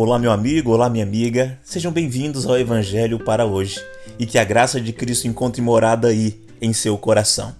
Olá, 0.00 0.16
meu 0.16 0.30
amigo, 0.30 0.70
olá, 0.70 0.88
minha 0.88 1.02
amiga. 1.02 1.58
Sejam 1.64 1.90
bem-vindos 1.90 2.46
ao 2.46 2.56
Evangelho 2.56 3.18
para 3.18 3.44
hoje 3.44 3.84
e 4.16 4.26
que 4.26 4.38
a 4.38 4.44
graça 4.44 4.80
de 4.80 4.92
Cristo 4.92 5.26
encontre 5.26 5.60
morada 5.60 6.06
aí 6.06 6.40
em 6.60 6.72
seu 6.72 6.96
coração. 6.96 7.52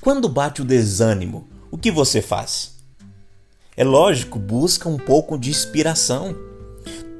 Quando 0.00 0.28
bate 0.28 0.62
o 0.62 0.64
desânimo, 0.64 1.48
o 1.70 1.78
que 1.78 1.92
você 1.92 2.20
faz? 2.20 2.72
É 3.76 3.84
lógico, 3.84 4.36
busca 4.36 4.88
um 4.88 4.96
pouco 4.96 5.38
de 5.38 5.48
inspiração. 5.48 6.34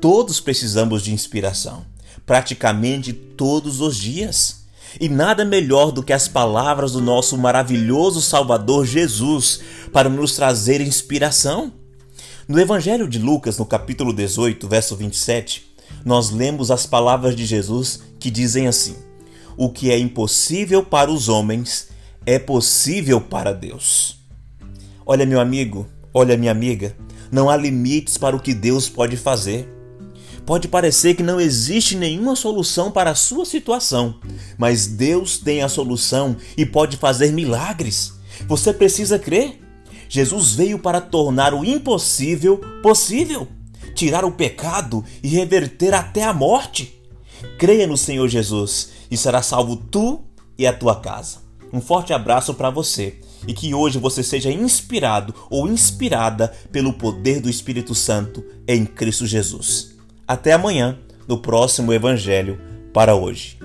Todos 0.00 0.40
precisamos 0.40 1.04
de 1.04 1.14
inspiração, 1.14 1.86
praticamente 2.26 3.12
todos 3.12 3.80
os 3.80 3.96
dias. 3.96 4.64
E 5.00 5.08
nada 5.08 5.44
melhor 5.44 5.92
do 5.92 6.02
que 6.02 6.12
as 6.12 6.26
palavras 6.26 6.90
do 6.90 7.00
nosso 7.00 7.38
maravilhoso 7.38 8.20
Salvador 8.20 8.84
Jesus 8.84 9.60
para 9.92 10.08
nos 10.08 10.34
trazer 10.34 10.80
inspiração. 10.80 11.72
No 12.50 12.58
Evangelho 12.58 13.06
de 13.06 13.16
Lucas, 13.16 13.58
no 13.58 13.64
capítulo 13.64 14.12
18, 14.12 14.66
verso 14.66 14.96
27, 14.96 15.72
nós 16.04 16.30
lemos 16.30 16.72
as 16.72 16.84
palavras 16.84 17.36
de 17.36 17.46
Jesus 17.46 18.02
que 18.18 18.28
dizem 18.28 18.66
assim: 18.66 18.96
O 19.56 19.70
que 19.70 19.92
é 19.92 19.96
impossível 19.96 20.84
para 20.84 21.12
os 21.12 21.28
homens 21.28 21.90
é 22.26 22.40
possível 22.40 23.20
para 23.20 23.52
Deus. 23.52 24.18
Olha, 25.06 25.24
meu 25.24 25.38
amigo, 25.38 25.86
olha, 26.12 26.36
minha 26.36 26.50
amiga, 26.50 26.96
não 27.30 27.48
há 27.48 27.56
limites 27.56 28.18
para 28.18 28.34
o 28.34 28.40
que 28.40 28.52
Deus 28.52 28.88
pode 28.88 29.16
fazer. 29.16 29.72
Pode 30.44 30.66
parecer 30.66 31.14
que 31.14 31.22
não 31.22 31.40
existe 31.40 31.94
nenhuma 31.94 32.34
solução 32.34 32.90
para 32.90 33.12
a 33.12 33.14
sua 33.14 33.46
situação, 33.46 34.18
mas 34.58 34.88
Deus 34.88 35.38
tem 35.38 35.62
a 35.62 35.68
solução 35.68 36.36
e 36.56 36.66
pode 36.66 36.96
fazer 36.96 37.30
milagres. 37.30 38.12
Você 38.48 38.72
precisa 38.72 39.20
crer. 39.20 39.69
Jesus 40.10 40.54
veio 40.54 40.76
para 40.76 41.00
tornar 41.00 41.54
o 41.54 41.64
impossível 41.64 42.60
possível, 42.82 43.46
tirar 43.94 44.24
o 44.24 44.32
pecado 44.32 45.04
e 45.22 45.28
reverter 45.28 45.94
até 45.94 46.24
a 46.24 46.34
morte. 46.34 47.00
Creia 47.56 47.86
no 47.86 47.96
Senhor 47.96 48.26
Jesus 48.26 48.90
e 49.08 49.16
será 49.16 49.40
salvo 49.40 49.76
tu 49.76 50.20
e 50.58 50.66
a 50.66 50.72
tua 50.72 50.96
casa. 50.96 51.38
Um 51.72 51.80
forte 51.80 52.12
abraço 52.12 52.54
para 52.54 52.70
você 52.70 53.20
e 53.46 53.54
que 53.54 53.72
hoje 53.72 54.00
você 54.00 54.20
seja 54.24 54.50
inspirado 54.50 55.32
ou 55.48 55.68
inspirada 55.68 56.52
pelo 56.72 56.92
poder 56.92 57.40
do 57.40 57.48
Espírito 57.48 57.94
Santo 57.94 58.44
em 58.66 58.84
Cristo 58.84 59.24
Jesus. 59.24 59.94
Até 60.26 60.52
amanhã, 60.52 60.98
no 61.28 61.38
próximo 61.38 61.92
Evangelho 61.92 62.60
para 62.92 63.14
hoje. 63.14 63.59